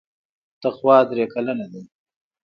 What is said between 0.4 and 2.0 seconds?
تقوا درې کلنه ده.